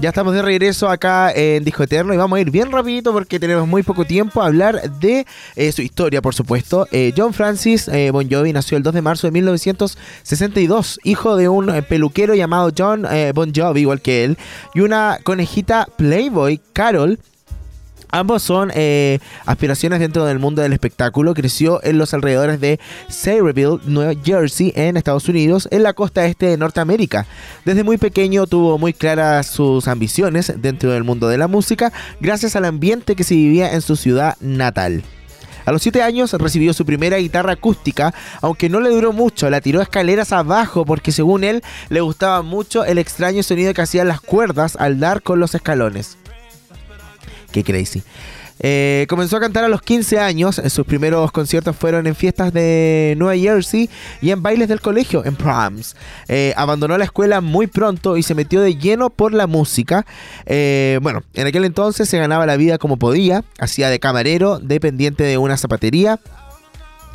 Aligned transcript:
Ya 0.00 0.08
estamos 0.08 0.34
de 0.34 0.42
regreso 0.42 0.88
acá 0.88 1.32
en 1.32 1.64
Disco 1.64 1.82
Eterno 1.82 2.12
y 2.12 2.16
vamos 2.16 2.36
a 2.36 2.40
ir 2.40 2.50
bien 2.50 2.70
rapidito 2.70 3.12
porque 3.12 3.38
tenemos 3.38 3.66
muy 3.66 3.82
poco 3.82 4.04
tiempo 4.04 4.42
a 4.42 4.46
hablar 4.46 4.90
de 4.98 5.26
eh, 5.56 5.72
su 5.72 5.82
historia, 5.82 6.20
por 6.20 6.34
supuesto. 6.34 6.86
Eh, 6.90 7.12
John 7.16 7.32
Francis 7.32 7.88
eh, 7.88 8.10
Bon 8.10 8.28
Jovi 8.28 8.52
nació 8.52 8.76
el 8.76 8.82
2 8.82 8.94
de 8.94 9.02
marzo 9.02 9.26
de 9.26 9.30
1962, 9.32 11.00
hijo 11.04 11.36
de 11.36 11.48
un 11.48 11.66
peluquero 11.88 12.34
llamado 12.34 12.70
John 12.76 13.06
Bon 13.34 13.52
Jovi, 13.54 13.80
igual 13.82 14.02
que 14.02 14.24
él, 14.24 14.38
y 14.74 14.80
una 14.80 15.18
conejita 15.22 15.88
Playboy, 15.96 16.60
Carol. 16.72 17.18
Ambos 18.12 18.42
son 18.42 18.70
eh, 18.74 19.18
aspiraciones 19.46 20.00
dentro 20.00 20.24
del 20.24 20.38
mundo 20.38 20.62
del 20.62 20.72
espectáculo. 20.72 21.34
Creció 21.34 21.82
en 21.84 21.98
los 21.98 22.12
alrededores 22.14 22.60
de 22.60 22.80
Sayreville, 23.08 23.78
Nueva 23.84 24.14
Jersey, 24.22 24.72
en 24.74 24.96
Estados 24.96 25.28
Unidos, 25.28 25.68
en 25.70 25.82
la 25.82 25.92
costa 25.92 26.24
este 26.26 26.46
de 26.46 26.56
Norteamérica. 26.56 27.26
Desde 27.64 27.84
muy 27.84 27.98
pequeño 27.98 28.46
tuvo 28.46 28.78
muy 28.78 28.92
claras 28.92 29.46
sus 29.46 29.86
ambiciones 29.88 30.52
dentro 30.56 30.90
del 30.90 31.04
mundo 31.04 31.28
de 31.28 31.38
la 31.38 31.48
música, 31.48 31.92
gracias 32.20 32.56
al 32.56 32.64
ambiente 32.64 33.14
que 33.14 33.24
se 33.24 33.34
vivía 33.34 33.72
en 33.72 33.80
su 33.80 33.96
ciudad 33.96 34.36
natal. 34.40 35.02
A 35.66 35.72
los 35.72 35.82
7 35.82 36.02
años 36.02 36.32
recibió 36.32 36.72
su 36.72 36.84
primera 36.84 37.18
guitarra 37.18 37.52
acústica, 37.52 38.14
aunque 38.40 38.68
no 38.68 38.80
le 38.80 38.90
duró 38.90 39.12
mucho, 39.12 39.50
la 39.50 39.60
tiró 39.60 39.80
escaleras 39.80 40.32
abajo 40.32 40.84
porque 40.84 41.12
según 41.12 41.44
él 41.44 41.62
le 41.90 42.00
gustaba 42.00 42.42
mucho 42.42 42.84
el 42.84 42.98
extraño 42.98 43.42
sonido 43.42 43.74
que 43.74 43.82
hacían 43.82 44.08
las 44.08 44.20
cuerdas 44.20 44.76
al 44.76 44.98
dar 44.98 45.22
con 45.22 45.38
los 45.38 45.54
escalones. 45.54 46.16
Qué 47.52 47.64
crazy. 47.64 48.02
Eh, 48.62 49.06
comenzó 49.08 49.38
a 49.38 49.40
cantar 49.40 49.64
a 49.64 49.68
los 49.68 49.80
15 49.80 50.18
años. 50.18 50.60
Sus 50.68 50.84
primeros 50.86 51.32
conciertos 51.32 51.74
fueron 51.74 52.06
en 52.06 52.14
fiestas 52.14 52.52
de 52.52 53.14
Nueva 53.16 53.36
Jersey 53.36 53.88
y 54.20 54.30
en 54.30 54.42
bailes 54.42 54.68
del 54.68 54.80
colegio, 54.80 55.24
en 55.24 55.34
proms. 55.34 55.96
Eh, 56.28 56.52
abandonó 56.56 56.98
la 56.98 57.04
escuela 57.04 57.40
muy 57.40 57.66
pronto 57.66 58.16
y 58.16 58.22
se 58.22 58.34
metió 58.34 58.60
de 58.60 58.76
lleno 58.76 59.08
por 59.08 59.32
la 59.32 59.46
música. 59.46 60.04
Eh, 60.46 60.98
bueno, 61.02 61.22
en 61.34 61.46
aquel 61.46 61.64
entonces 61.64 62.08
se 62.08 62.18
ganaba 62.18 62.44
la 62.46 62.56
vida 62.56 62.78
como 62.78 62.98
podía. 62.98 63.44
Hacía 63.58 63.88
de 63.88 63.98
camarero, 63.98 64.58
dependiente 64.58 65.24
de 65.24 65.38
una 65.38 65.56
zapatería 65.56 66.20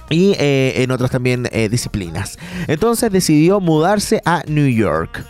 y 0.09 0.33
eh, 0.37 0.83
en 0.83 0.91
otras 0.91 1.11
también 1.11 1.47
eh, 1.51 1.69
disciplinas. 1.69 2.37
Entonces 2.67 3.11
decidió 3.11 3.59
mudarse 3.59 4.21
a 4.25 4.43
New 4.47 4.67
York. 4.67 5.25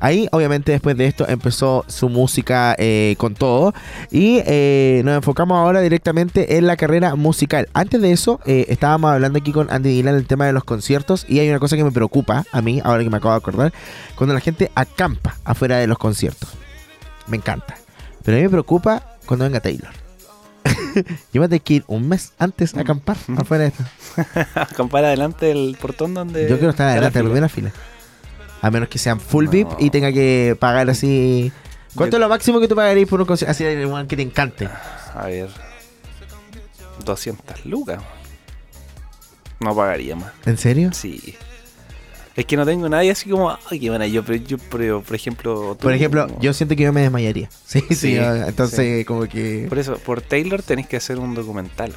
Ahí, 0.00 0.28
obviamente, 0.32 0.72
después 0.72 0.96
de 0.96 1.06
esto 1.06 1.26
empezó 1.28 1.84
su 1.88 2.08
música 2.08 2.74
eh, 2.78 3.14
con 3.18 3.34
todo. 3.34 3.74
Y 4.10 4.42
eh, 4.46 5.02
nos 5.04 5.16
enfocamos 5.16 5.56
ahora 5.56 5.80
directamente 5.80 6.56
en 6.58 6.66
la 6.66 6.76
carrera 6.76 7.14
musical. 7.14 7.68
Antes 7.74 8.00
de 8.00 8.12
eso, 8.12 8.40
eh, 8.46 8.66
estábamos 8.68 9.12
hablando 9.12 9.38
aquí 9.38 9.52
con 9.52 9.70
Andy 9.70 9.90
Dylan 9.90 10.14
el 10.14 10.26
tema 10.26 10.46
de 10.46 10.52
los 10.52 10.64
conciertos. 10.64 11.26
Y 11.28 11.38
hay 11.40 11.48
una 11.48 11.58
cosa 11.58 11.76
que 11.76 11.84
me 11.84 11.92
preocupa 11.92 12.44
a 12.52 12.62
mí, 12.62 12.80
ahora 12.84 13.02
que 13.02 13.10
me 13.10 13.16
acabo 13.16 13.32
de 13.32 13.38
acordar: 13.38 13.72
cuando 14.16 14.34
la 14.34 14.40
gente 14.40 14.70
acampa 14.74 15.36
afuera 15.44 15.78
de 15.78 15.86
los 15.86 15.98
conciertos. 15.98 16.50
Me 17.26 17.36
encanta. 17.36 17.76
Pero 18.24 18.36
a 18.36 18.38
mí 18.38 18.44
me 18.44 18.50
preocupa 18.50 19.02
cuando 19.24 19.44
venga 19.44 19.60
Taylor. 19.60 19.90
Yo 21.32 21.40
me 21.40 21.48
tengo 21.48 21.62
que 21.62 21.74
ir 21.74 21.84
un 21.86 22.08
mes 22.08 22.32
antes 22.38 22.74
a 22.74 22.80
acampar 22.80 23.16
afuera 23.36 23.64
de 23.64 23.68
esto. 23.70 23.84
Acampar 24.54 25.04
adelante 25.04 25.46
del 25.46 25.76
portón 25.80 26.14
donde. 26.14 26.48
Yo 26.48 26.56
quiero 26.56 26.70
estar 26.70 26.88
adelante 26.88 27.18
de 27.18 27.22
la 27.22 27.30
primera 27.30 27.48
fila. 27.48 27.72
A 28.66 28.70
menos 28.70 28.88
que 28.88 28.98
sean 28.98 29.20
full 29.20 29.44
No. 29.44 29.50
VIP 29.50 29.68
y 29.78 29.90
tenga 29.90 30.10
que 30.12 30.56
pagar 30.58 30.90
así. 30.90 31.52
¿Cuánto 31.94 32.16
es 32.16 32.20
lo 32.20 32.28
máximo 32.28 32.58
que 32.60 32.66
tú 32.68 32.74
pagarías 32.74 33.08
por 33.08 33.20
un 33.20 33.26
concierto? 33.26 33.50
Así 33.52 33.62
de 33.64 33.86
un 33.86 34.06
que 34.06 34.16
te 34.16 34.22
encante. 34.22 34.68
A 35.14 35.26
ver. 35.26 35.48
200 37.04 37.64
lucas. 37.66 38.02
No 39.60 39.74
pagaría 39.74 40.16
más. 40.16 40.32
¿En 40.44 40.58
serio? 40.58 40.90
Sí. 40.92 41.36
Es 42.34 42.44
que 42.44 42.56
no 42.56 42.66
tengo 42.66 42.88
nadie 42.88 43.10
así 43.12 43.30
como, 43.30 43.56
ay, 43.70 43.80
qué 43.80 43.88
buena. 43.88 44.06
Yo, 44.06 44.22
pero 44.24 44.36
yo, 44.44 44.58
pero, 44.70 45.00
por 45.00 45.14
ejemplo. 45.16 45.74
tú- 45.76 45.84
Por 45.84 45.92
ejemplo, 45.94 46.26
yo 46.40 46.52
siento 46.52 46.76
que 46.76 46.82
yo 46.82 46.92
me 46.92 47.00
desmayaría. 47.02 47.48
Sí, 47.66 47.80
sí. 47.90 47.94
Sí, 47.96 48.16
entonces, 48.18 49.06
como 49.06 49.22
que. 49.26 49.66
Por 49.68 49.78
eso, 49.78 49.96
por 49.98 50.20
Taylor 50.20 50.62
tenés 50.62 50.86
que 50.86 50.96
hacer 50.96 51.18
un 51.18 51.34
documental. 51.34 51.94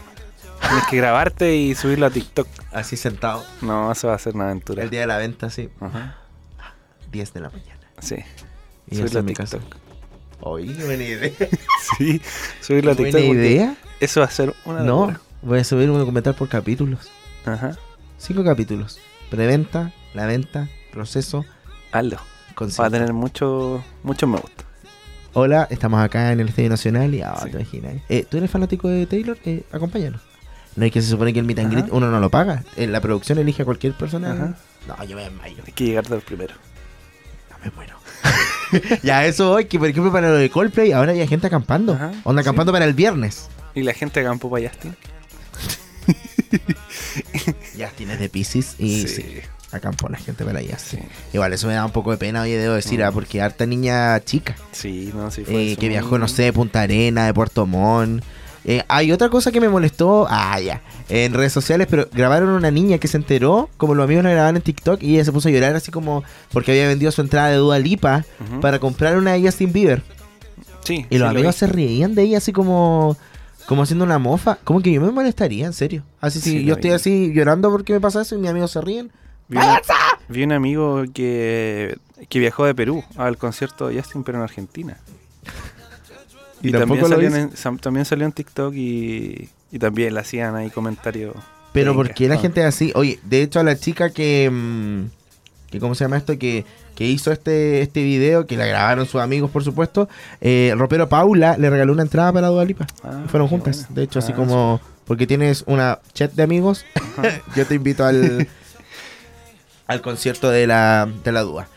Tienes 0.61 0.83
que 0.89 0.97
grabarte 0.97 1.55
y 1.55 1.73
subirlo 1.75 2.05
a 2.05 2.09
TikTok. 2.09 2.47
Así 2.71 2.95
sentado. 2.95 3.43
No, 3.61 3.91
eso 3.91 4.07
va 4.09 4.13
a 4.15 4.19
ser 4.19 4.35
una 4.35 4.45
aventura. 4.45 4.83
El 4.83 4.89
día 4.89 5.01
de 5.01 5.07
la 5.07 5.17
venta, 5.17 5.49
sí. 5.49 5.69
Ajá. 5.81 6.17
10 7.11 7.33
de 7.33 7.39
la 7.41 7.49
mañana. 7.49 7.79
Sí. 7.99 8.15
Y 8.87 8.95
subirlo 8.95 9.05
eso 9.05 9.17
a 9.17 9.19
en 9.19 9.25
mi 9.25 9.33
TikTok. 9.33 9.61
Oye, 10.41 10.73
buena 10.85 11.03
idea. 11.03 11.31
Sí, 11.97 12.21
subirlo 12.61 12.91
a 12.91 12.93
¿Buena 12.95 13.11
TikTok. 13.11 13.27
porque 13.27 13.47
idea? 13.49 13.75
Eso 13.99 14.19
va 14.21 14.27
a 14.27 14.31
ser 14.31 14.53
una 14.65 14.79
No, 14.81 14.99
locura. 15.01 15.21
voy 15.41 15.59
a 15.59 15.63
subir 15.63 15.89
un 15.89 15.97
documental 15.99 16.35
por 16.35 16.47
capítulos. 16.49 17.09
Ajá. 17.45 17.77
Cinco 18.17 18.43
capítulos. 18.43 18.99
Preventa, 19.29 19.91
la 20.13 20.25
venta, 20.25 20.69
proceso, 20.91 21.45
Hazlo. 21.91 22.17
Va 22.79 22.85
a 22.87 22.89
tener 22.89 23.13
mucho, 23.13 23.83
mucho 24.03 24.27
me 24.27 24.37
gusta. 24.37 24.63
Hola, 25.33 25.67
estamos 25.69 26.01
acá 26.01 26.31
en 26.33 26.39
el 26.41 26.49
Estadio 26.49 26.69
Nacional 26.69 27.13
y 27.15 27.21
ah, 27.21 27.35
Sí. 27.43 27.51
te 27.51 27.57
imaginas. 27.57 27.93
Eh, 28.09 28.25
¿Tú 28.29 28.37
eres 28.37 28.51
fanático 28.51 28.87
de 28.89 29.05
Taylor? 29.05 29.37
Eh, 29.45 29.63
acompáñanos. 29.71 30.21
No 30.75 30.85
es 30.85 30.91
que 30.91 31.01
se 31.01 31.09
supone 31.09 31.31
que 31.33 31.39
el 31.39 31.45
meet 31.45 31.59
and 31.59 31.71
greet 31.71 31.87
uno 31.91 32.09
no 32.11 32.19
lo 32.19 32.29
paga. 32.29 32.63
En 32.75 32.91
la 32.91 32.99
producción 33.01 33.37
elige 33.39 33.61
a 33.61 33.65
cualquier 33.65 33.93
persona. 33.93 34.31
Ajá. 34.33 34.55
No, 34.87 35.03
yo 35.05 35.15
me 35.15 35.23
desmayo. 35.23 35.63
Hay 35.65 35.71
que 35.73 35.85
llegar 35.85 36.07
del 36.07 36.21
primero. 36.21 36.53
Me 37.63 37.71
muero. 37.71 37.97
ya, 39.03 39.25
eso 39.25 39.51
hoy, 39.51 39.65
que 39.65 39.79
por 39.79 39.87
ejemplo 39.87 40.11
para 40.11 40.29
lo 40.29 40.35
de 40.35 40.49
Coldplay, 40.49 40.91
ahora 40.91 41.11
hay 41.13 41.27
gente 41.27 41.47
acampando. 41.47 41.93
Ajá, 41.93 42.11
Onda 42.23 42.41
sí. 42.41 42.47
acampando 42.47 42.71
para 42.71 42.85
el 42.85 42.93
viernes. 42.93 43.47
Y 43.75 43.83
la 43.83 43.93
gente 43.93 44.19
acampó 44.19 44.49
para 44.49 44.67
Justin. 44.69 44.95
Ya 47.77 47.89
tienes 47.89 48.19
de 48.19 48.29
Pisces 48.29 48.75
y 48.79 49.01
sí. 49.07 49.07
Sí. 49.07 49.25
acampó 49.71 50.09
la 50.09 50.17
gente 50.17 50.43
para 50.43 50.59
allá. 50.59 50.77
sí. 50.77 50.97
Igual 51.33 51.53
eso 51.53 51.67
me 51.67 51.73
da 51.73 51.85
un 51.85 51.91
poco 51.91 52.11
de 52.11 52.17
pena, 52.17 52.41
oye, 52.41 52.57
debo 52.57 52.73
decir, 52.75 52.99
Mm. 52.99 53.03
ah, 53.03 53.11
porque 53.11 53.41
harta 53.41 53.65
niña 53.65 54.19
chica. 54.23 54.55
Sí, 54.71 55.11
no, 55.13 55.31
sí 55.31 55.43
fue 55.43 55.55
eh, 55.55 55.71
eso 55.73 55.79
que 55.79 55.89
viajó, 55.89 56.17
no 56.17 56.27
sé, 56.27 56.43
de 56.43 56.53
Punta 56.53 56.81
Arena, 56.81 57.25
de 57.25 57.33
Puerto 57.33 57.65
Montt. 57.65 58.23
Eh, 58.65 58.83
hay 58.87 59.11
otra 59.11 59.29
cosa 59.29 59.51
que 59.51 59.61
me 59.61 59.69
molestó, 59.69 60.27
ah, 60.29 60.59
ya, 60.59 60.81
en 61.07 61.33
redes 61.33 61.53
sociales, 61.53 61.87
pero 61.89 62.07
grabaron 62.11 62.49
una 62.49 62.69
niña 62.71 62.97
que 62.97 63.07
se 63.07 63.17
enteró, 63.17 63.69
como 63.77 63.95
los 63.95 64.03
amigos 64.03 64.23
la 64.25 64.31
grababan 64.31 64.57
en 64.57 64.61
TikTok, 64.61 65.01
y 65.01 65.15
ella 65.15 65.25
se 65.25 65.31
puso 65.31 65.47
a 65.47 65.51
llorar 65.51 65.75
así 65.75 65.91
como 65.91 66.23
porque 66.51 66.71
había 66.71 66.87
vendido 66.87 67.11
su 67.11 67.21
entrada 67.21 67.49
de 67.49 67.55
Dua 67.57 67.79
Lipa 67.79 68.25
para 68.61 68.79
comprar 68.79 69.17
una 69.17 69.33
de 69.33 69.41
Justin 69.41 69.71
Bieber. 69.71 70.03
Sí, 70.83 71.05
Y 71.09 71.17
los 71.17 71.29
sí 71.29 71.35
amigos 71.35 71.55
se 71.55 71.67
reían 71.67 72.15
de 72.15 72.23
ella 72.23 72.37
así 72.39 72.51
como, 72.51 73.15
como 73.67 73.83
haciendo 73.83 74.03
una 74.05 74.17
mofa. 74.19 74.57
Como 74.63 74.81
que 74.81 74.91
yo 74.91 75.01
me 75.01 75.11
molestaría, 75.11 75.65
en 75.65 75.73
serio. 75.73 76.03
Así 76.19 76.39
si 76.41 76.51
Sí, 76.51 76.65
yo 76.65 76.73
estoy 76.75 76.89
vi. 76.91 76.95
así 76.95 77.31
llorando 77.33 77.69
porque 77.71 77.93
me 77.93 77.99
pasa 78.01 78.21
eso 78.21 78.35
y 78.35 78.39
mis 78.39 78.49
amigos 78.49 78.71
se 78.71 78.81
ríen. 78.81 79.11
Vi, 79.47 79.57
una- 79.57 79.81
vi 80.27 80.43
un 80.43 80.51
amigo 80.51 81.03
que, 81.13 81.97
que 82.27 82.39
viajó 82.39 82.65
de 82.65 82.75
Perú 82.75 83.03
al 83.17 83.37
concierto 83.37 83.87
de 83.87 83.99
Justin, 84.01 84.23
pero 84.23 84.37
en 84.39 84.43
Argentina. 84.43 84.97
Y 86.61 86.69
Y, 86.69 86.71
tampoco 86.71 87.01
también, 87.01 87.01
lo 87.01 87.07
salió 87.09 87.29
hizo. 87.29 87.37
en, 87.37 87.51
sam- 87.51 87.79
también 87.79 88.05
salió 88.05 88.25
en 88.25 88.31
TikTok 88.31 88.73
y, 88.75 89.49
y 89.71 89.79
también 89.79 90.13
le 90.13 90.19
hacían 90.19 90.55
ahí 90.55 90.69
comentarios. 90.69 91.35
Pero 91.73 91.91
Venga, 91.91 92.03
¿por 92.03 92.13
qué 92.15 92.27
la 92.27 92.35
no. 92.35 92.41
gente 92.41 92.61
es 92.61 92.67
así? 92.67 92.91
Oye, 92.95 93.19
de 93.23 93.41
hecho 93.43 93.59
a 93.59 93.63
la 93.63 93.77
chica 93.77 94.09
que... 94.09 94.49
mm, 94.51 95.03
que 95.71 95.79
¿Cómo 95.79 95.93
se 95.95 96.03
llama 96.03 96.17
esto? 96.17 96.37
Que, 96.39 96.65
que 96.95 97.05
hizo 97.05 97.31
este, 97.31 97.81
este 97.81 98.01
video, 98.03 98.47
que 98.47 98.57
la 98.57 98.65
grabaron 98.65 99.05
sus 99.05 99.21
amigos, 99.21 99.51
por 99.51 99.63
supuesto. 99.63 100.09
Eh, 100.41 100.69
el 100.73 100.79
ropero 100.79 101.07
Paula 101.07 101.57
le 101.57 101.69
regaló 101.69 101.93
una 101.93 102.01
entrada 102.01 102.33
para 102.33 102.47
Dua 102.47 102.65
Lipa. 102.65 102.87
Ah, 103.03 103.23
Fueron 103.27 103.47
juntas. 103.47 103.81
bueno. 103.85 103.95
De 103.95 104.03
hecho, 104.03 104.19
así 104.19 104.31
Ah, 104.31 104.35
como... 104.35 104.81
Porque 105.05 105.25
tienes 105.27 105.63
una 105.67 105.99
chat 106.13 106.33
de 106.33 106.43
amigos. 106.43 106.85
yo 107.55 107.65
te 107.65 107.75
invito 107.75 108.03
al... 108.05 108.47
al 109.87 110.01
concierto 110.01 110.49
de 110.49 110.67
la, 110.67 111.07
de 111.23 111.31
la 111.31 111.41
Dua. 111.41 111.67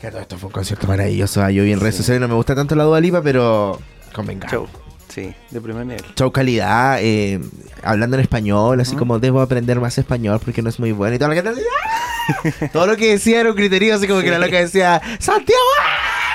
Que 0.00 0.10
todo 0.10 0.20
esto 0.20 0.38
fue 0.38 0.46
un 0.48 0.52
concierto 0.52 0.86
maravilloso. 0.86 1.42
ah, 1.42 1.50
Yo 1.50 1.64
vi 1.64 1.72
en 1.72 1.80
redes 1.80 1.96
Sí. 1.96 1.98
sociales, 2.02 2.20
no 2.20 2.28
me 2.28 2.34
gusta 2.34 2.54
tanto 2.54 2.74
la 2.76 2.84
Dua 2.84 3.00
Lipa, 3.00 3.20
pero 3.22 3.80
convengamos. 4.18 4.52
Show. 4.52 4.68
Sí, 5.08 5.32
de 5.50 5.60
primer 5.60 5.86
nivel. 5.86 6.04
Show 6.16 6.30
calidad, 6.30 6.98
eh, 7.00 7.40
hablando 7.82 8.16
en 8.16 8.22
español, 8.22 8.80
así 8.80 8.90
Ujú. 8.90 8.98
como 8.98 9.18
debo 9.18 9.40
aprender 9.40 9.80
más 9.80 9.96
español 9.96 10.38
porque 10.44 10.60
no 10.60 10.68
es 10.68 10.78
muy 10.78 10.92
bueno. 10.92 11.16
Y 11.16 11.18
la 11.18 11.34
gente 11.34 11.50
decía, 11.54 12.70
todo 12.72 12.86
lo 12.86 12.96
que 12.96 13.12
decía 13.12 13.40
era 13.40 13.50
un 13.50 13.56
criterio, 13.56 13.94
así 13.94 14.06
como 14.06 14.20
que 14.20 14.30
la 14.30 14.38
loca 14.38 14.58
decía, 14.58 15.00
¡Santiago! 15.18 15.60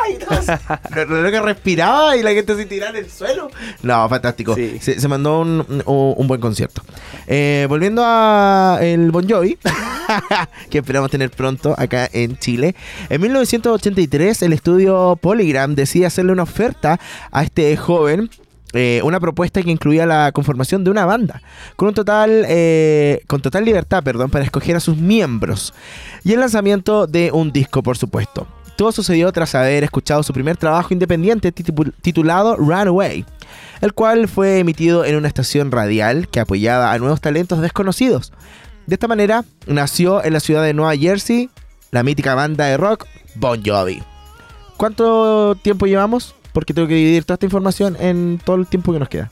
Y 0.09 0.95
la 0.95 1.05
loca 1.21 1.41
respiraba 1.41 2.15
y 2.17 2.23
la 2.23 2.31
gente 2.31 2.55
se 2.55 2.65
tiraba 2.65 2.97
en 2.97 3.03
el 3.05 3.09
suelo. 3.11 3.49
No, 3.81 4.07
fantástico. 4.09 4.55
Sí. 4.55 4.77
Se, 4.81 4.99
se 4.99 5.07
mandó 5.07 5.39
un, 5.41 5.65
un- 5.85 6.13
un 6.17 6.27
buen 6.27 6.41
concierto. 6.41 6.81
Eh, 7.27 7.65
volviendo 7.69 8.01
a 8.05 8.79
el 8.81 9.11
Bon 9.11 9.27
Jovi, 9.27 9.57
que 10.69 10.79
esperamos 10.79 11.09
tener 11.11 11.29
pronto 11.31 11.75
acá 11.77 12.09
en 12.11 12.37
Chile. 12.37 12.75
En 13.09 13.21
1983, 13.21 14.41
el 14.43 14.53
estudio 14.53 15.17
Polygram 15.21 15.75
decide 15.75 16.05
hacerle 16.05 16.31
una 16.31 16.43
oferta 16.43 16.99
a 17.31 17.43
este 17.43 17.75
joven. 17.77 18.29
eh, 18.73 19.01
una 19.03 19.19
propuesta 19.19 19.61
que 19.61 19.69
incluía 19.69 20.05
la 20.07 20.31
conformación 20.31 20.83
de 20.83 20.89
una 20.89 21.05
banda 21.05 21.43
con 21.75 21.89
un 21.89 21.93
total 21.93 22.43
eh, 22.47 23.21
con 23.27 23.39
total 23.39 23.65
libertad 23.65 24.01
perdón 24.03 24.31
para 24.31 24.43
escoger 24.45 24.75
a 24.75 24.79
sus 24.79 24.97
miembros 24.97 25.75
y 26.23 26.33
el 26.33 26.39
lanzamiento 26.39 27.05
de 27.05 27.29
un 27.31 27.51
disco 27.51 27.83
por 27.83 27.97
supuesto 27.99 28.47
todo 28.75 28.91
sucedió 28.91 29.31
tras 29.31 29.55
haber 29.55 29.83
escuchado 29.83 30.23
su 30.23 30.33
primer 30.33 30.57
trabajo 30.57 30.93
independiente 30.93 31.53
titu- 31.53 31.93
titulado 32.01 32.55
Runaway 32.57 33.25
el 33.81 33.93
cual 33.93 34.27
fue 34.27 34.59
emitido 34.59 35.03
en 35.03 35.15
una 35.17 35.27
estación 35.27 35.71
radial 35.71 36.29
que 36.29 36.39
apoyaba 36.39 36.91
a 36.93 36.97
nuevos 36.99 37.19
talentos 37.19 37.59
desconocidos. 37.59 38.31
De 38.87 38.95
esta 38.95 39.07
manera 39.09 39.43
nació 39.67 40.23
en 40.23 40.31
la 40.33 40.39
ciudad 40.39 40.63
de 40.63 40.73
Nueva 40.73 40.95
Jersey 40.95 41.49
la 41.91 42.01
mítica 42.03 42.33
banda 42.33 42.65
de 42.65 42.77
rock 42.77 43.05
Bon 43.35 43.61
Jovi. 43.63 44.01
¿Cuánto 44.77 45.55
tiempo 45.61 45.85
llevamos? 45.85 46.33
Porque 46.53 46.73
tengo 46.73 46.87
que 46.87 46.95
dividir 46.95 47.23
toda 47.25 47.35
esta 47.35 47.45
información 47.45 47.97
en 47.99 48.39
todo 48.43 48.55
el 48.55 48.67
tiempo 48.67 48.93
que 48.93 48.99
nos 48.99 49.09
queda. 49.09 49.31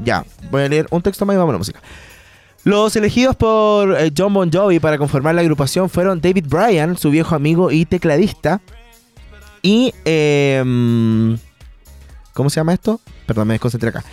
Ya, 0.00 0.24
voy 0.50 0.62
a 0.62 0.68
leer 0.68 0.86
un 0.90 1.02
texto 1.02 1.24
más 1.26 1.34
y 1.34 1.38
vamos 1.38 1.50
a 1.50 1.54
la 1.54 1.58
música. 1.58 1.80
Los 2.68 2.94
elegidos 2.96 3.34
por 3.34 3.98
eh, 3.98 4.12
John 4.14 4.34
Bon 4.34 4.52
Jovi 4.52 4.78
para 4.78 4.98
conformar 4.98 5.34
la 5.34 5.40
agrupación 5.40 5.88
fueron 5.88 6.20
David 6.20 6.44
Bryan, 6.48 6.98
su 6.98 7.08
viejo 7.10 7.34
amigo 7.34 7.70
y 7.70 7.86
tecladista, 7.86 8.60
y... 9.62 9.94
em, 10.04 11.38
¿Cómo 12.34 12.50
se 12.50 12.60
llama 12.60 12.74
esto? 12.74 13.00
Perdón, 13.24 13.48
me 13.48 13.54
desconcentré 13.54 13.88
acá. 13.88 14.04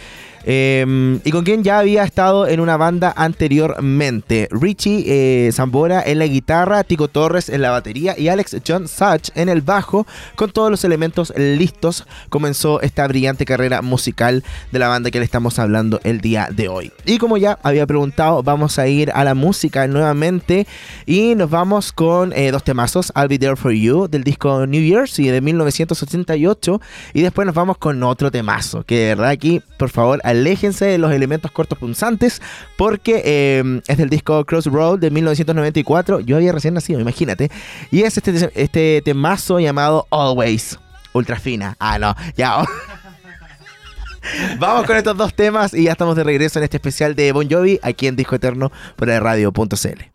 Eh, 0.46 1.20
y 1.24 1.32
con 1.32 1.44
quien 1.44 1.64
ya 1.64 1.80
había 1.80 2.04
estado 2.04 2.48
en 2.48 2.60
una 2.60 2.78
banda 2.78 3.14
anteriormente. 3.16 4.48
Richie 4.52 5.04
eh, 5.08 5.52
Zambora 5.52 6.02
en 6.06 6.20
la 6.20 6.28
guitarra, 6.28 6.84
Tico 6.84 7.08
Torres 7.08 7.50
en 7.50 7.62
la 7.62 7.72
batería 7.72 8.16
y 8.18 8.28
Alex 8.28 8.58
John 8.66 8.88
Such 8.88 9.30
en 9.36 9.50
el 9.50 9.62
bajo. 9.62 10.06
Con 10.36 10.52
todos 10.52 10.70
los 10.72 10.84
elementos 10.84 11.34
listos, 11.36 12.06
comenzó 12.30 12.82
esta 12.82 13.08
brillante 13.08 13.46
carrera 13.46 13.82
musical 13.82 14.44
de 14.72 14.80
la 14.80 14.88
banda 14.88 15.12
que 15.12 15.20
le 15.20 15.26
estamos 15.26 15.60
hablando 15.60 16.00
el 16.04 16.22
día 16.22 16.50
de 16.52 16.68
hoy. 16.68 16.92
Y 17.06 17.18
como 17.18 17.38
ya 17.38 17.58
había 17.64 17.86
preguntado, 17.88 18.44
vamos 18.44 18.80
a 18.80 18.88
ir 18.88 19.12
a 19.14 19.24
la 19.24 19.34
música 19.34 19.88
nuevamente 19.88 20.68
y 21.06 21.36
nos 21.36 21.50
vamos 21.50 21.92
con 21.92 22.34
eh, 22.34 22.52
dos 22.52 22.64
temazos, 22.64 23.12
I'll 23.16 23.28
Be 23.28 23.40
There 23.40 23.56
For 23.56 23.72
You 23.72 24.08
del 24.08 24.24
disco 24.24 24.66
New 24.68 24.82
Year's 24.82 25.18
y 25.20 25.28
de 25.28 25.42
1988 25.42 26.82
y 27.14 27.22
después 27.22 27.46
nos 27.46 27.56
vamos 27.56 27.78
con 27.78 28.02
otro 28.04 28.32
temazo, 28.32 28.84
que 28.84 29.00
de 29.00 29.16
verdad 29.16 29.30
aquí, 29.30 29.62
por 29.78 29.90
favor, 29.90 30.22
aléjense 30.36 30.86
de 30.86 30.98
los 30.98 31.12
elementos 31.12 31.52
cortos 31.52 31.78
punzantes 31.78 32.42
porque 32.78 33.22
eh, 33.26 33.82
es 33.88 33.98
del 33.98 34.10
disco 34.10 34.46
Crossroad 34.46 35.00
de 35.00 35.10
1994. 35.12 36.20
Yo 36.22 36.38
había 36.38 36.52
recién 36.52 36.74
nacido, 36.74 37.00
imagínate. 37.00 37.50
Y 37.92 38.04
es 38.04 38.18
este, 38.18 38.52
este 38.56 39.02
temazo 39.04 39.60
llamado 39.60 40.08
Always. 40.12 40.80
Ultra 41.14 41.40
fina. 41.40 41.76
Ah, 41.80 41.98
no, 41.98 42.16
ya. 42.36 42.66
Vamos 44.60 44.86
con 44.86 44.98
estos 44.98 45.16
dos 45.16 45.34
temas 45.34 45.74
y 45.74 45.84
ya 45.84 45.92
estamos 45.92 46.16
de 46.16 46.24
regreso 46.24 46.60
en 46.60 46.64
este 46.64 46.78
especial 46.78 47.16
de 47.16 47.32
Bon 47.32 47.48
Jovi 47.50 47.80
aquí 47.82 48.08
en 48.08 48.16
Disco 48.16 48.36
Eterno 48.36 48.72
por 48.96 49.08
radio.cl. 49.08 50.15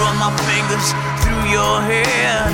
Run 0.00 0.16
my 0.18 0.30
fingers 0.48 0.90
through 1.22 1.46
your 1.54 1.76
hair. 1.86 2.50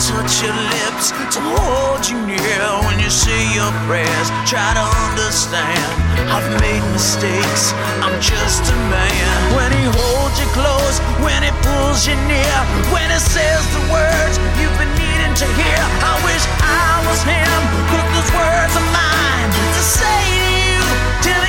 Touch 0.00 0.42
your 0.42 0.56
lips 0.74 1.12
to 1.34 1.38
hold 1.38 2.02
you 2.08 2.18
near 2.26 2.64
when 2.88 2.98
you 2.98 3.10
say 3.10 3.40
your 3.54 3.70
prayers. 3.86 4.28
Try 4.48 4.74
to 4.74 4.84
understand. 5.06 5.86
I've 6.32 6.48
made 6.60 6.82
mistakes. 6.90 7.72
I'm 8.02 8.16
just 8.20 8.64
a 8.66 8.76
man. 8.90 9.30
When 9.54 9.70
he 9.70 9.84
holds 9.86 10.36
you 10.40 10.48
close, 10.56 10.98
when 11.22 11.42
he 11.46 11.52
pulls 11.62 12.08
you 12.08 12.16
near, 12.26 12.56
when 12.90 13.06
he 13.12 13.20
says 13.20 13.62
the 13.76 13.84
words 13.92 14.34
you've 14.58 14.74
been 14.80 14.90
needing 14.98 15.34
to 15.36 15.46
hear. 15.60 15.82
I 16.02 16.14
wish 16.26 16.44
I 16.64 17.04
was 17.06 17.20
him. 17.22 17.60
Put 17.92 18.04
those 18.16 18.30
words 18.34 18.74
of 18.74 18.86
mine 18.90 19.48
to 19.52 19.82
say 19.84 20.22
to 20.32 20.50
you 20.64 20.82
till 21.22 21.42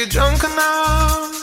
you 0.00 0.06
drunk 0.06 0.42
enough? 0.42 1.34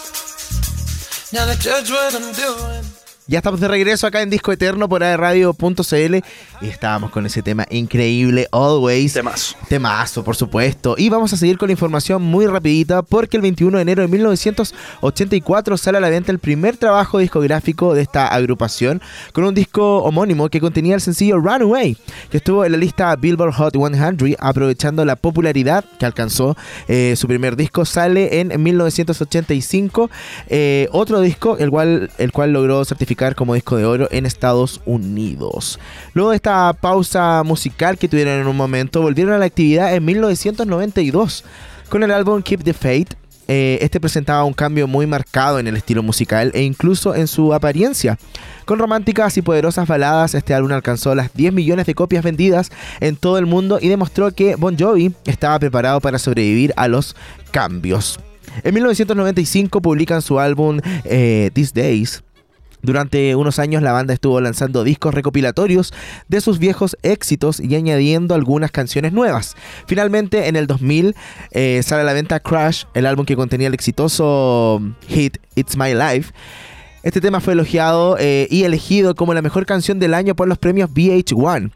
Now 1.32 1.46
to 1.46 1.60
judge 1.60 1.92
what 1.92 2.16
I'm 2.16 2.34
doing. 2.34 2.87
Ya 3.30 3.40
estamos 3.40 3.60
de 3.60 3.68
regreso 3.68 4.08
acá 4.08 4.22
en 4.22 4.30
Disco 4.30 4.54
Eterno 4.54 4.88
por 4.88 5.02
radio.cl 5.02 6.16
y 6.62 6.66
estábamos 6.66 7.12
con 7.12 7.26
ese 7.26 7.44
tema 7.44 7.66
increíble, 7.70 8.48
Always. 8.54 9.12
Temazo. 9.12 9.58
Temazo, 9.68 10.24
por 10.24 10.38
supuesto. 10.38 10.96
Y 10.98 11.10
vamos 11.10 11.34
a 11.34 11.38
seguir 11.38 11.58
con 11.58 11.68
la 11.68 11.74
información 11.74 12.22
muy 12.22 12.48
rapidita 12.48 13.02
porque 13.02 13.36
el 13.36 13.44
21 13.44 13.80
de 13.80 13.82
enero 13.82 14.02
de 14.02 14.08
1984 14.08 15.78
sale 15.78 15.98
a 15.98 16.02
la 16.02 16.10
venta 16.10 16.32
el 16.32 16.40
primer 16.40 16.78
trabajo 16.78 17.18
discográfico 17.20 17.94
de 17.94 18.04
esta 18.04 18.30
agrupación 18.30 19.02
con 19.34 19.44
un 19.44 19.54
disco 19.54 19.98
homónimo 20.04 20.48
que 20.48 20.62
contenía 20.62 20.96
el 20.96 21.02
sencillo 21.02 21.38
Runaway, 21.38 21.98
que 22.32 22.38
estuvo 22.38 22.64
en 22.64 22.72
la 22.72 22.78
lista 22.78 23.14
Billboard 23.18 23.56
Hot 23.56 23.76
100 23.76 24.38
aprovechando 24.40 25.04
la 25.04 25.18
popularidad 25.18 25.84
que 26.00 26.06
alcanzó 26.06 26.56
eh, 26.88 27.16
su 27.18 27.28
primer 27.28 27.58
disco. 27.58 27.84
Sale 27.84 28.40
en 28.40 28.64
1985 28.64 30.10
eh, 30.48 30.88
otro 30.94 31.20
disco, 31.20 31.58
el 31.58 31.70
cual, 31.70 32.10
el 32.18 32.32
cual 32.32 32.54
logró 32.54 32.86
certificar 32.86 33.17
como 33.36 33.56
disco 33.56 33.78
de 33.78 33.86
oro 33.86 34.08
en 34.12 34.26
Estados 34.26 34.80
Unidos. 34.86 35.80
Luego 36.14 36.30
de 36.30 36.36
esta 36.36 36.72
pausa 36.74 37.42
musical 37.44 37.98
que 37.98 38.08
tuvieron 38.08 38.40
en 38.40 38.48
un 38.48 38.56
momento, 38.56 39.02
volvieron 39.02 39.34
a 39.34 39.40
la 39.40 39.46
actividad 39.46 39.94
en 39.96 40.06
1992 40.06 41.44
con 41.90 42.04
el 42.04 42.12
álbum 42.12 42.42
Keep 42.42 42.64
the 42.64 42.74
Faith. 42.74 43.16
Eh, 43.48 43.80
este 43.82 44.00
presentaba 44.00 44.44
un 44.44 44.54
cambio 44.54 44.88
muy 44.88 45.08
marcado 45.08 45.58
en 45.58 45.68
el 45.68 45.78
estilo 45.78 46.04
musical 46.04 46.52
e 46.54 46.62
incluso 46.62 47.16
en 47.16 47.28
su 47.28 47.54
apariencia. 47.54 48.20
Con 48.66 48.78
románticas 48.78 49.38
y 49.38 49.42
poderosas 49.42 49.88
baladas, 49.88 50.36
este 50.36 50.54
álbum 50.54 50.74
alcanzó 50.74 51.16
las 51.16 51.34
10 51.34 51.54
millones 51.54 51.86
de 51.86 51.96
copias 51.96 52.24
vendidas 52.24 52.72
en 53.00 53.16
todo 53.16 53.38
el 53.38 53.46
mundo 53.46 53.80
y 53.82 53.88
demostró 53.88 54.32
que 54.32 54.56
Bon 54.56 54.78
Jovi 54.78 55.14
estaba 55.26 55.58
preparado 55.58 56.02
para 56.02 56.20
sobrevivir 56.20 56.74
a 56.76 56.88
los 56.88 57.16
cambios. 57.52 58.20
En 58.64 58.74
1995 58.74 59.82
publican 59.82 60.22
su 60.22 60.40
álbum 60.40 60.80
eh, 61.06 61.52
These 61.54 61.72
Days, 61.74 62.24
durante 62.88 63.36
unos 63.36 63.60
años 63.60 63.84
la 63.84 63.92
banda 63.92 64.14
estuvo 64.14 64.40
lanzando 64.40 64.86
discos 64.86 65.14
recopilatorios 65.14 65.94
de 66.30 66.40
sus 66.40 66.58
viejos 66.58 66.98
éxitos 67.04 67.60
y 67.60 67.76
añadiendo 67.76 68.34
algunas 68.34 68.72
canciones 68.72 69.12
nuevas. 69.12 69.58
Finalmente, 69.88 70.48
en 70.48 70.56
el 70.56 70.68
2000 70.68 71.14
eh, 71.52 71.82
sale 71.84 72.04
a 72.04 72.06
la 72.06 72.14
venta 72.14 72.40
Crash, 72.40 72.86
el 72.94 73.06
álbum 73.06 73.26
que 73.26 73.36
contenía 73.36 73.68
el 73.68 73.74
exitoso 73.74 74.82
hit 75.10 75.38
It's 75.56 75.76
My 75.76 75.94
Life. 75.94 76.32
Este 77.04 77.20
tema 77.20 77.42
fue 77.42 77.54
elogiado 77.54 78.16
eh, 78.20 78.48
y 78.50 78.64
elegido 78.64 79.16
como 79.16 79.34
la 79.34 79.42
mejor 79.42 79.66
canción 79.66 80.00
del 80.00 80.14
año 80.14 80.34
por 80.34 80.48
los 80.48 80.58
premios 80.58 80.90
VH1. 80.90 81.72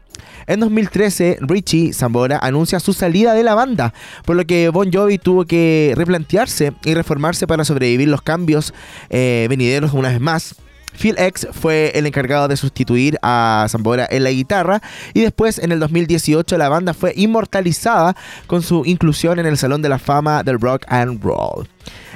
En 0.46 0.60
2013, 0.60 1.38
Richie 1.42 1.92
Zambora 1.92 2.38
anuncia 2.38 2.80
su 2.80 2.94
salida 2.94 3.34
de 3.34 3.42
la 3.42 3.54
banda, 3.54 3.92
por 4.24 4.34
lo 4.34 4.46
que 4.46 4.70
Bon 4.70 4.90
Jovi 4.90 5.18
tuvo 5.18 5.44
que 5.44 5.92
replantearse 5.94 6.72
y 6.84 6.94
reformarse 6.94 7.46
para 7.46 7.64
sobrevivir 7.64 8.08
los 8.08 8.22
cambios 8.22 8.72
eh, 9.10 9.46
venideros 9.50 9.92
una 9.92 10.08
vez 10.08 10.20
más. 10.20 10.56
Phil 10.98 11.16
X 11.18 11.48
fue 11.52 11.92
el 11.94 12.06
encargado 12.06 12.48
de 12.48 12.56
sustituir 12.56 13.18
a 13.22 13.66
Zambora 13.68 14.06
en 14.10 14.24
la 14.24 14.30
guitarra 14.30 14.82
y 15.14 15.20
después 15.20 15.58
en 15.58 15.72
el 15.72 15.80
2018 15.80 16.56
la 16.58 16.68
banda 16.68 16.94
fue 16.94 17.12
inmortalizada 17.16 18.16
con 18.46 18.62
su 18.62 18.84
inclusión 18.84 19.38
en 19.38 19.46
el 19.46 19.58
Salón 19.58 19.82
de 19.82 19.88
la 19.88 19.98
Fama 19.98 20.42
del 20.42 20.60
Rock 20.60 20.84
and 20.88 21.22
Roll. 21.22 21.66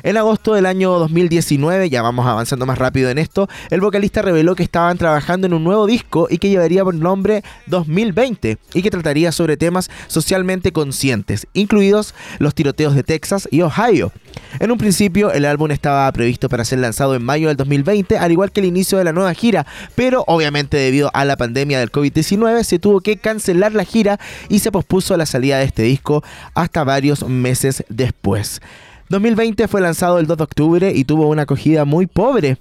En 0.03 0.17
agosto 0.17 0.55
del 0.55 0.67
año 0.67 0.99
2019, 0.99 1.89
ya 1.89 2.03
vamos 2.03 2.27
avanzando 2.27 2.67
más 2.67 2.79
rápido 2.79 3.11
en 3.11 3.19
esto, 3.19 3.49
el 3.71 3.81
vocalista 3.81 4.23
reveló 4.23 4.55
que 4.55 4.63
estaban 4.63 4.99
trabajando 4.99 5.47
en 5.47 5.55
un 5.55 5.65
nuevo 5.65 5.87
disco 5.87 6.29
y 6.31 6.39
que 6.39 6.49
llevaría 6.49 6.85
por 6.85 6.95
nombre 6.95 7.43
2020 7.67 8.59
y 8.75 8.83
que 8.83 8.91
trataría 8.91 9.33
sobre 9.33 9.57
temas 9.57 9.91
socialmente 10.07 10.73
conscientes, 10.73 11.47
incluidos 11.55 12.15
los 12.39 12.55
tiroteos 12.55 12.95
de 12.95 13.03
Texas 13.03 13.49
y 13.51 13.63
Ohio. 13.63 14.13
En 14.61 14.71
un 14.71 14.79
principio, 14.79 15.33
el 15.33 15.45
álbum 15.45 15.71
estaba 15.71 16.11
previsto 16.13 16.49
para 16.49 16.65
ser 16.65 16.79
lanzado 16.81 17.15
en 17.15 17.25
mayo 17.25 17.49
del 17.49 17.57
2020, 17.57 18.19
al 18.19 18.33
igual 18.33 18.53
que 18.53 18.61
el 18.61 18.67
inicio 18.67 18.99
de 18.99 19.05
la 19.05 19.13
nueva 19.13 19.33
gira, 19.35 19.67
pero 19.95 20.25
obviamente 20.27 20.77
debido 20.77 21.11
a 21.15 21.25
la 21.25 21.37
pandemia 21.37 21.79
del 21.79 21.93
COVID-19 21.93 22.63
se 22.65 22.79
tuvo 22.79 23.01
que 23.01 23.17
cancelar 23.17 23.73
la 23.73 23.85
gira 23.85 24.21
y 24.49 24.59
se 24.59 24.73
pospuso 24.73 25.17
la 25.17 25.27
salida 25.27 25.59
de 25.59 25.65
este 25.65 25.83
disco 25.83 26.23
hasta 26.55 26.85
varios 26.85 27.27
meses 27.29 27.85
después. 27.89 28.61
2020 29.09 29.69
fue 29.69 29.81
lanzado 29.81 30.19
el 30.19 30.27
2 30.27 30.37
de 30.37 30.45
octubre 30.45 30.93
y 30.95 31.05
tuvo 31.05 31.29
una 31.29 31.43
acogida 31.43 31.85
muy 31.85 32.07
pobre 32.07 32.59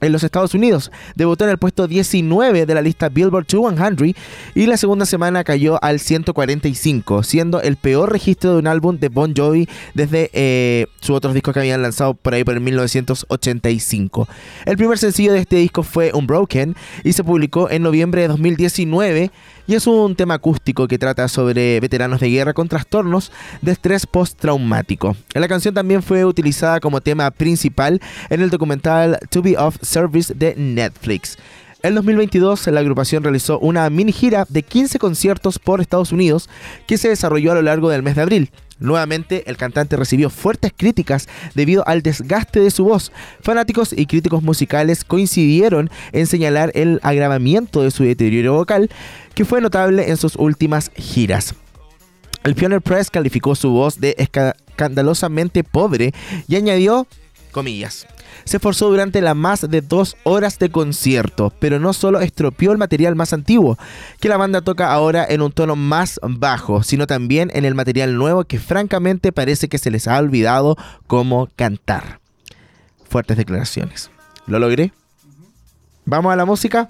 en 0.00 0.12
los 0.12 0.22
Estados 0.22 0.54
Unidos. 0.54 0.90
Debutó 1.14 1.44
en 1.44 1.50
el 1.50 1.58
puesto 1.58 1.86
19 1.86 2.66
de 2.66 2.74
la 2.74 2.82
lista 2.82 3.08
Billboard 3.08 3.46
200 3.46 4.08
y 4.54 4.66
la 4.66 4.76
segunda 4.76 5.06
semana 5.06 5.44
cayó 5.44 5.82
al 5.82 6.00
145, 6.00 7.22
siendo 7.22 7.60
el 7.60 7.76
peor 7.76 8.10
registro 8.12 8.52
de 8.52 8.58
un 8.58 8.66
álbum 8.66 8.98
de 8.98 9.08
Bon 9.08 9.34
Jovi 9.36 9.68
desde 9.94 10.30
eh, 10.32 10.86
sus 11.00 11.16
otros 11.16 11.34
discos 11.34 11.54
que 11.54 11.60
habían 11.60 11.82
lanzado 11.82 12.14
por 12.14 12.34
ahí 12.34 12.44
por 12.44 12.54
el 12.54 12.60
1985. 12.60 14.28
El 14.66 14.76
primer 14.76 14.98
sencillo 14.98 15.32
de 15.32 15.40
este 15.40 15.56
disco 15.56 15.82
fue 15.82 16.12
Unbroken 16.14 16.76
y 17.04 17.12
se 17.12 17.24
publicó 17.24 17.70
en 17.70 17.82
noviembre 17.82 18.22
de 18.22 18.28
2019 18.28 19.30
y 19.70 19.76
es 19.76 19.86
un 19.86 20.16
tema 20.16 20.34
acústico 20.34 20.88
que 20.88 20.98
trata 20.98 21.28
sobre 21.28 21.78
veteranos 21.78 22.18
de 22.18 22.28
guerra 22.28 22.52
con 22.52 22.66
trastornos 22.66 23.30
de 23.62 23.70
estrés 23.70 24.04
postraumático. 24.04 25.14
La 25.32 25.46
canción 25.46 25.72
también 25.72 26.02
fue 26.02 26.24
utilizada 26.24 26.80
como 26.80 27.00
tema 27.00 27.30
principal 27.30 28.00
en 28.30 28.40
el 28.40 28.50
documental 28.50 29.20
To 29.30 29.42
Be 29.42 29.56
Of 29.56 29.76
Service 29.80 30.34
de 30.34 30.56
Netflix. 30.56 31.38
En 31.84 31.94
2022, 31.94 32.66
la 32.66 32.80
agrupación 32.80 33.22
realizó 33.22 33.60
una 33.60 33.88
mini 33.90 34.10
gira 34.10 34.44
de 34.48 34.64
15 34.64 34.98
conciertos 34.98 35.60
por 35.60 35.80
Estados 35.80 36.10
Unidos 36.10 36.50
que 36.88 36.98
se 36.98 37.08
desarrolló 37.08 37.52
a 37.52 37.54
lo 37.54 37.62
largo 37.62 37.90
del 37.90 38.02
mes 38.02 38.16
de 38.16 38.22
abril. 38.22 38.50
Nuevamente, 38.80 39.44
el 39.46 39.56
cantante 39.56 39.96
recibió 39.96 40.30
fuertes 40.30 40.72
críticas 40.76 41.28
debido 41.54 41.86
al 41.86 42.02
desgaste 42.02 42.60
de 42.60 42.70
su 42.70 42.84
voz. 42.84 43.12
Fanáticos 43.42 43.92
y 43.92 44.06
críticos 44.06 44.42
musicales 44.42 45.04
coincidieron 45.04 45.90
en 46.12 46.26
señalar 46.26 46.72
el 46.74 46.98
agravamiento 47.02 47.82
de 47.82 47.90
su 47.90 48.04
deterioro 48.04 48.54
vocal, 48.54 48.90
que 49.34 49.44
fue 49.44 49.60
notable 49.60 50.10
en 50.10 50.16
sus 50.16 50.34
últimas 50.36 50.90
giras. 50.96 51.54
El 52.42 52.54
Pioneer 52.54 52.80
Press 52.80 53.10
calificó 53.10 53.54
su 53.54 53.70
voz 53.70 54.00
de 54.00 54.16
escandalosamente 54.18 55.62
pobre 55.62 56.14
y 56.48 56.56
añadió, 56.56 57.06
comillas, 57.52 58.06
se 58.50 58.56
esforzó 58.56 58.88
durante 58.90 59.20
las 59.20 59.36
más 59.36 59.70
de 59.70 59.80
dos 59.80 60.16
horas 60.24 60.58
de 60.58 60.70
concierto, 60.70 61.52
pero 61.60 61.78
no 61.78 61.92
solo 61.92 62.18
estropeó 62.18 62.72
el 62.72 62.78
material 62.78 63.14
más 63.14 63.32
antiguo, 63.32 63.78
que 64.18 64.28
la 64.28 64.38
banda 64.38 64.60
toca 64.60 64.92
ahora 64.92 65.24
en 65.28 65.40
un 65.40 65.52
tono 65.52 65.76
más 65.76 66.18
bajo, 66.24 66.82
sino 66.82 67.06
también 67.06 67.52
en 67.54 67.64
el 67.64 67.76
material 67.76 68.16
nuevo 68.16 68.42
que 68.42 68.58
francamente 68.58 69.30
parece 69.30 69.68
que 69.68 69.78
se 69.78 69.92
les 69.92 70.08
ha 70.08 70.18
olvidado 70.18 70.76
cómo 71.06 71.48
cantar. 71.54 72.18
Fuertes 73.08 73.36
declaraciones. 73.36 74.10
¿Lo 74.48 74.58
logré? 74.58 74.92
Vamos 76.04 76.32
a 76.32 76.36
la 76.36 76.44
música. 76.44 76.88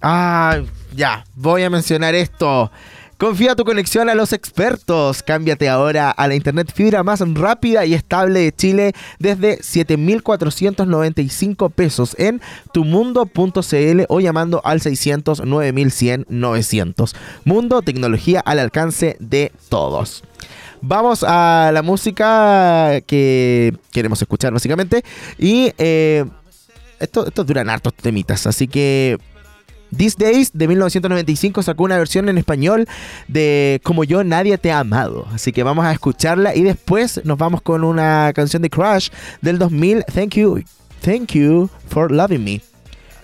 Ah, 0.00 0.60
ya, 0.94 1.24
voy 1.34 1.64
a 1.64 1.70
mencionar 1.70 2.14
esto. 2.14 2.70
Confía 3.18 3.56
tu 3.56 3.64
conexión 3.64 4.10
a 4.10 4.14
los 4.14 4.34
expertos. 4.34 5.22
Cámbiate 5.22 5.70
ahora 5.70 6.10
a 6.10 6.28
la 6.28 6.34
internet 6.34 6.70
fibra 6.74 7.02
más 7.02 7.22
rápida 7.34 7.86
y 7.86 7.94
estable 7.94 8.40
de 8.40 8.52
Chile 8.52 8.92
desde 9.18 9.58
7.495 9.60 11.72
pesos 11.72 12.14
en 12.18 12.42
tumundo.cl 12.74 14.02
o 14.08 14.20
llamando 14.20 14.60
al 14.64 14.82
600 14.82 15.46
9100 15.46 16.26
900. 16.28 17.16
Mundo, 17.46 17.80
tecnología 17.80 18.40
al 18.40 18.58
alcance 18.58 19.16
de 19.18 19.50
todos. 19.70 20.22
Vamos 20.82 21.24
a 21.26 21.70
la 21.72 21.80
música 21.80 23.00
que 23.06 23.74
queremos 23.92 24.20
escuchar 24.20 24.52
básicamente. 24.52 25.02
Y 25.38 25.72
eh, 25.78 26.26
esto, 27.00 27.26
esto 27.26 27.44
duran 27.44 27.70
hartos 27.70 27.94
temitas, 27.94 28.46
así 28.46 28.68
que 28.68 29.16
These 29.94 30.16
Days 30.18 30.50
de 30.52 30.68
1995 30.68 31.62
sacó 31.62 31.84
una 31.84 31.98
versión 31.98 32.28
en 32.28 32.38
español 32.38 32.86
de 33.28 33.80
Como 33.82 34.04
yo 34.04 34.24
nadie 34.24 34.58
te 34.58 34.72
ha 34.72 34.80
amado. 34.80 35.26
Así 35.32 35.52
que 35.52 35.62
vamos 35.62 35.84
a 35.84 35.92
escucharla 35.92 36.54
y 36.54 36.62
después 36.62 37.20
nos 37.24 37.38
vamos 37.38 37.62
con 37.62 37.84
una 37.84 38.32
canción 38.34 38.62
de 38.62 38.70
Crash 38.70 39.10
del 39.40 39.58
2000, 39.58 40.04
Thank 40.12 40.34
You, 40.34 40.62
Thank 41.02 41.32
You 41.32 41.70
for 41.88 42.10
Loving 42.10 42.44
Me. 42.44 42.60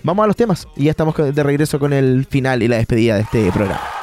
Vamos 0.03 0.23
a 0.23 0.27
los 0.27 0.35
temas 0.35 0.67
y 0.75 0.85
ya 0.85 0.91
estamos 0.91 1.15
de 1.15 1.43
regreso 1.43 1.79
con 1.79 1.93
el 1.93 2.25
final 2.25 2.61
y 2.61 2.67
la 2.67 2.77
despedida 2.77 3.15
de 3.15 3.21
este 3.21 3.51
programa. 3.51 4.02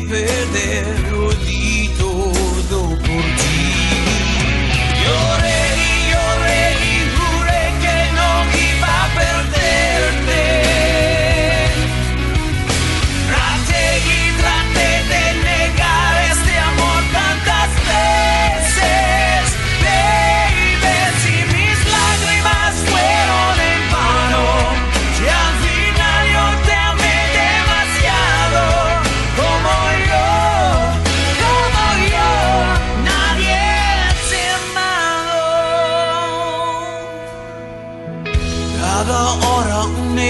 perder 0.00 1.14
o. 1.14 1.51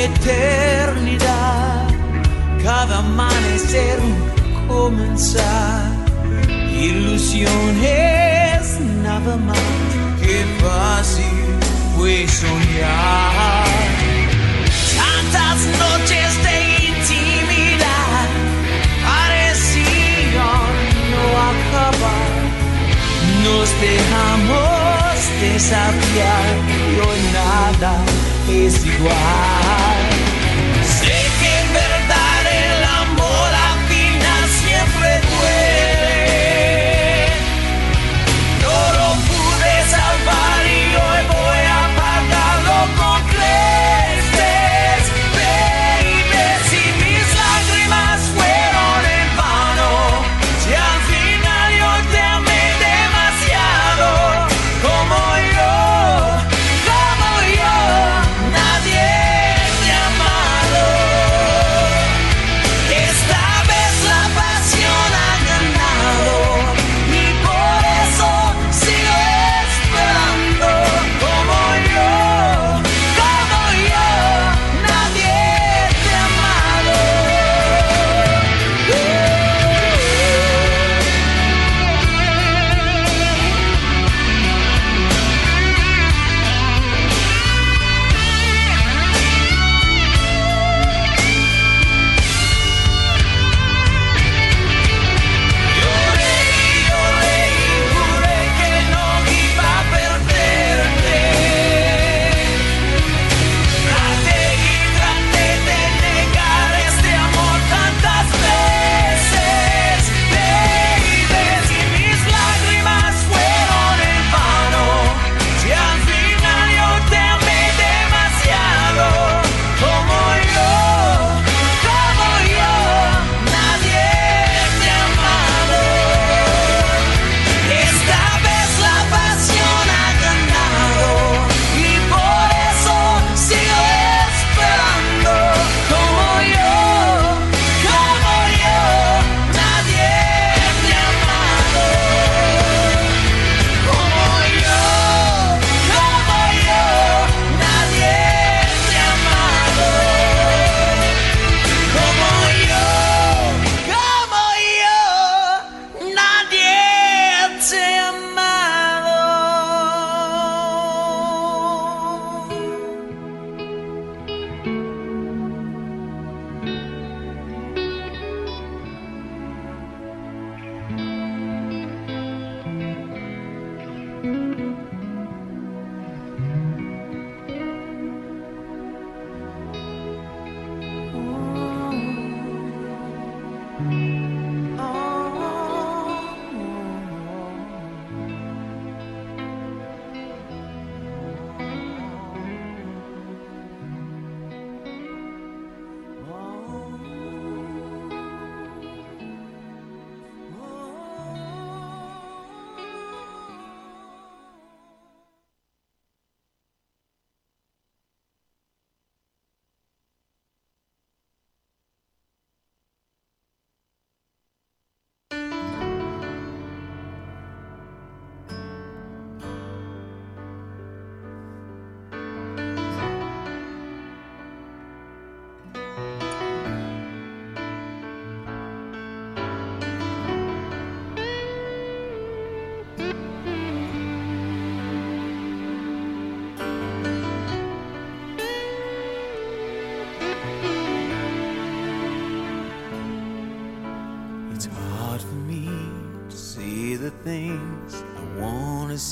eternidad, 0.05 1.87
cada 2.63 2.99
amanecer 2.99 3.99
un 4.01 4.15
comenzar, 4.69 5.91
Ilusiones 6.89 8.81
nada 9.05 9.37
más 9.37 9.59
que 10.21 10.45
fácil 10.61 11.39
fue 11.97 12.27
soñar. 12.27 13.67
Tantas 14.99 15.59
noches 15.79 16.31
de 16.47 16.57
intimidad 16.89 18.27
parecían 19.07 20.73
no 21.13 21.25
acabar, 21.53 22.33
nos 23.45 23.69
dejamos 23.81 25.15
desafiar, 25.41 26.53
yo 26.97 27.09
nada 27.33 27.95
es 28.49 28.85
igual. 28.85 29.92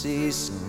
season 0.00 0.59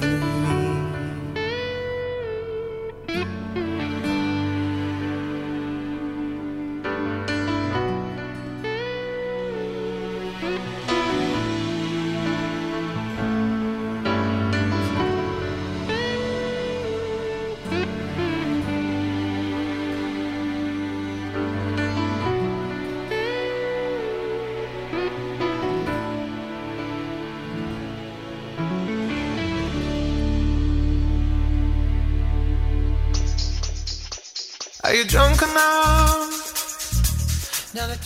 blue. 0.00 0.39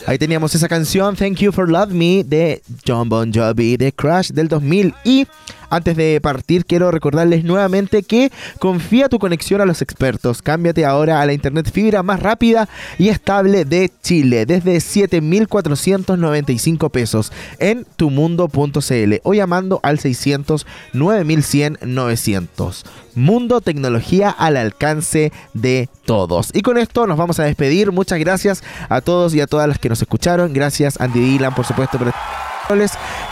Ahí 0.07 0.19
teníamos 0.19 0.55
esa 0.55 0.69
canción, 0.69 1.17
Thank 1.17 1.39
You 1.39 1.51
for 1.51 1.69
Love 1.69 1.93
Me, 1.93 2.23
de 2.23 2.63
John 2.87 3.09
Bon 3.09 3.33
Jovi, 3.33 3.77
de 3.77 3.93
Crash 3.93 4.31
del 4.31 4.49
2000. 4.49 4.95
Y 5.05 5.27
antes 5.75 5.97
de 5.97 6.21
partir, 6.21 6.67
quiero 6.67 6.91
recordarles 6.91 7.45
nuevamente 7.45 8.03
que 8.03 8.33
confía 8.59 9.09
tu 9.09 9.19
conexión 9.19 9.61
a 9.61 9.67
los 9.67 9.83
expertos. 9.83 10.43
Cámbiate 10.43 10.85
ahora 10.85 11.21
a 11.21 11.27
la 11.27 11.33
internet 11.33 11.71
fibra 11.73 12.03
más 12.03 12.21
rápida 12.21 12.69
y 12.99 13.09
estable 13.09 13.65
de 13.65 13.91
Chile 14.03 14.47
desde 14.47 14.81
7,495 14.81 16.89
pesos 16.91 17.33
en 17.59 17.87
tumundo.cl 17.97 19.15
o 19.23 19.35
llamando 19.35 19.81
al 19.83 19.99
600 19.99 20.67
9100 20.93 21.79
900. 21.83 22.85
Mundo 23.15 23.61
Tecnología 23.61 24.31
al 24.31 24.57
alcance 24.57 25.33
de 25.53 25.89
todos. 26.05 26.51
Y 26.55 26.63
con 26.63 26.79
esto 26.79 27.07
nos 27.07 27.17
vamos 27.17 27.39
a 27.41 27.45
despedir. 27.45 27.93
Muchas 27.93 28.19
gracias 28.19 28.63
a 28.89 29.01
todos 29.01 29.35
y 29.35 29.41
a 29.41 29.47
todas 29.47 29.69
las 29.69 29.79
que 29.79 29.89
nos 29.89 30.03
escucharon. 30.03 30.53
Gracias 30.53 31.01
Andy 31.01 31.21
Dylan, 31.21 31.55
por 31.55 31.65
supuesto, 31.65 31.99
por 31.99 32.13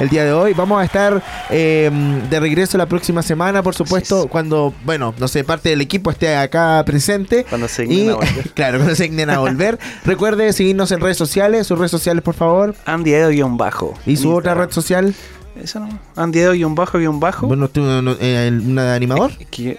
el 0.01 0.09
día 0.09 0.25
de 0.25 0.33
hoy. 0.33 0.53
Vamos 0.55 0.81
a 0.81 0.85
estar 0.85 1.23
eh, 1.51 1.91
de 2.29 2.41
regreso 2.41 2.77
la 2.77 2.87
próxima 2.87 3.23
semana, 3.23 3.63
por 3.63 3.75
supuesto, 3.75 4.27
cuando, 4.29 4.75
bueno, 4.85 5.15
no 5.19 5.29
sé, 5.29 5.45
parte 5.45 5.71
del 5.71 5.81
equipo 5.81 6.11
esté 6.11 6.37
acá 6.37 6.83
presente. 6.85 7.45
Cuando 7.49 7.69
se 7.69 7.83
dignen 7.83 8.11
a 8.11 8.15
volver. 8.17 8.51
claro, 8.55 8.79
cuando 8.79 8.95
se 8.95 9.05
dignen 9.05 9.31
a 9.31 9.39
volver. 9.39 9.79
Recuerde 10.05 10.53
seguirnos 10.53 10.93
en 10.93 11.01
redes 11.01 11.17
sociales, 11.17 11.67
sus 11.67 11.79
redes 11.79 11.91
sociales, 11.91 12.23
por 12.23 12.35
favor. 12.35 12.75
Andy 12.85 13.15
Edo-bajo. 13.15 13.95
¿Y 14.07 14.17
su 14.17 14.35
otra 14.35 14.55
red 14.55 14.71
social? 14.71 15.15
Esa 15.61 15.81
no. 15.81 15.99
Andy 16.17 16.41
Edo-bajo, 16.41 16.99
bajo. 17.19 17.47
Bueno, 17.47 17.69
¿tú, 17.69 17.81
no, 17.81 18.17
eh, 18.21 18.51
¿una 18.53 18.95
animador? 18.95 19.33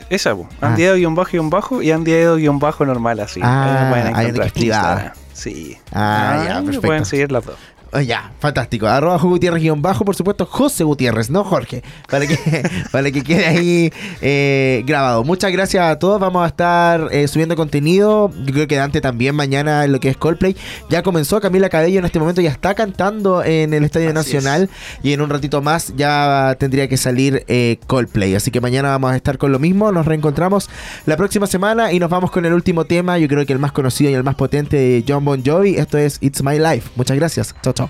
Esa. 0.09 0.35
Andy 0.61 0.83
ah. 0.83 0.95
Edo-bajo, 0.95 1.49
bajo 1.49 1.81
y 1.81 1.91
Andy 1.91 2.11
Edo-bajo 2.11 2.85
normal, 2.85 3.19
así. 3.19 3.39
Ah, 3.43 4.13
hay 4.15 4.31
una 4.31 4.45
privada. 4.45 5.13
Sí. 5.33 5.77
Ah, 5.91 6.43
ya, 6.47 6.55
perfecto. 6.61 6.87
Pueden 6.87 7.05
seguir 7.05 7.31
las 7.31 7.45
dos. 7.45 7.57
Oh, 7.95 8.01
ya, 8.01 8.31
fantástico. 8.39 8.87
Arroba 8.87 9.19
Gutiérrez 9.19 9.61
guion 9.61 9.83
bajo, 9.83 10.03
por 10.03 10.15
supuesto, 10.15 10.47
José 10.47 10.83
Gutiérrez, 10.83 11.29
no 11.29 11.43
Jorge. 11.43 11.83
Para 12.09 12.25
que, 12.25 12.37
para 12.91 13.11
que 13.11 13.23
quede 13.23 13.45
ahí 13.45 13.93
eh, 14.19 14.81
grabado. 14.87 15.23
Muchas 15.23 15.51
gracias 15.51 15.85
a 15.85 15.99
todos. 15.99 16.19
Vamos 16.19 16.43
a 16.43 16.47
estar 16.47 17.09
eh, 17.11 17.27
subiendo 17.27 17.55
contenido. 17.55 18.31
Yo 18.45 18.51
creo 18.51 18.67
que 18.67 18.77
Dante 18.77 18.99
también 18.99 19.35
mañana 19.35 19.85
en 19.85 19.91
lo 19.91 19.99
que 19.99 20.09
es 20.09 20.17
Coldplay. 20.17 20.55
Ya 20.89 21.03
comenzó 21.03 21.39
Camila 21.39 21.69
Cabello 21.69 21.99
en 21.99 22.05
este 22.05 22.17
momento, 22.17 22.41
ya 22.41 22.49
está 22.49 22.73
cantando 22.73 23.43
en 23.43 23.75
el 23.75 23.83
Estadio 23.83 24.11
Nacional. 24.11 24.71
Y 25.03 25.13
en 25.13 25.21
un 25.21 25.29
ratito 25.29 25.61
más 25.61 25.93
ya 25.95 26.55
tendría 26.59 26.87
que 26.87 26.97
salir 26.97 27.43
eh, 27.47 27.77
Coldplay. 27.85 28.33
Así 28.33 28.49
que 28.49 28.59
mañana 28.59 28.89
vamos 28.89 29.11
a 29.11 29.15
estar 29.15 29.37
con 29.37 29.51
lo 29.51 29.59
mismo. 29.59 29.91
Nos 29.91 30.07
reencontramos 30.07 30.67
la 31.05 31.15
próxima 31.15 31.45
semana 31.45 31.93
y 31.93 31.99
nos 31.99 32.09
vamos 32.09 32.31
con 32.31 32.43
el 32.43 32.53
último 32.53 32.85
tema. 32.85 33.19
Yo 33.19 33.27
creo 33.27 33.45
que 33.45 33.53
el 33.53 33.59
más 33.59 33.71
conocido 33.71 34.09
y 34.09 34.15
el 34.15 34.23
más 34.23 34.33
potente 34.33 34.77
de 34.77 35.05
John 35.07 35.23
Bon 35.23 35.43
Jovi. 35.45 35.75
Esto 35.75 35.99
es 35.99 36.17
It's 36.21 36.41
My 36.41 36.57
Life. 36.57 36.89
Muchas 36.95 37.17
gracias. 37.17 37.53
Chao, 37.61 37.73
chao. 37.73 37.82